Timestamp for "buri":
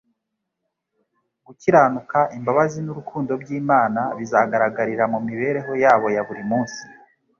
6.27-6.43